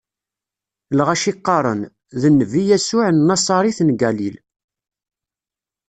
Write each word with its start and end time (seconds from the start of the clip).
Lɣaci 0.97 1.31
qqaren: 1.37 1.81
D 2.21 2.23
nnbi 2.33 2.61
Yasuɛ 2.69 3.07
n 3.11 3.17
Naṣarit 3.27 3.79
n 3.83 3.89
Galil. 3.99 4.35